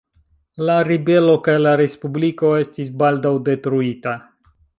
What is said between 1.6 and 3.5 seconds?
la respubliko estis baldaŭ